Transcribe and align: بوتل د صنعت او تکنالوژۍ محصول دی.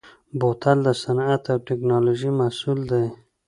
بوتل 0.39 0.77
د 0.87 0.89
صنعت 1.03 1.43
او 1.53 1.59
تکنالوژۍ 1.69 2.31
محصول 2.41 2.79
دی. 2.91 3.05